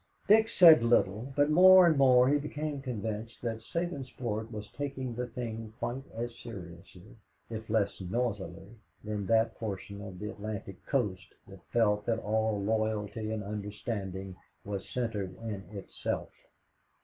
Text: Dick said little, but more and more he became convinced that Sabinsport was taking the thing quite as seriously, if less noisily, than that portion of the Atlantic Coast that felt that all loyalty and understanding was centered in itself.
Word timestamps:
Dick 0.27 0.49
said 0.49 0.81
little, 0.81 1.31
but 1.35 1.51
more 1.51 1.85
and 1.85 1.95
more 1.95 2.27
he 2.27 2.39
became 2.39 2.81
convinced 2.81 3.39
that 3.43 3.59
Sabinsport 3.61 4.51
was 4.51 4.67
taking 4.71 5.13
the 5.13 5.27
thing 5.27 5.73
quite 5.77 6.01
as 6.15 6.35
seriously, 6.39 7.17
if 7.51 7.69
less 7.69 8.01
noisily, 8.01 8.75
than 9.03 9.27
that 9.27 9.53
portion 9.59 10.01
of 10.01 10.17
the 10.17 10.31
Atlantic 10.31 10.83
Coast 10.87 11.35
that 11.47 11.63
felt 11.65 12.03
that 12.07 12.17
all 12.17 12.59
loyalty 12.59 13.29
and 13.29 13.43
understanding 13.43 14.35
was 14.65 14.89
centered 14.89 15.37
in 15.43 15.65
itself. 15.71 16.31